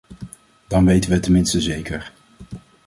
Dan 0.67 0.85
weten 0.85 1.09
we 1.09 1.15
het 1.15 1.23
tenminste 1.23 1.61
zeker. 1.61 2.11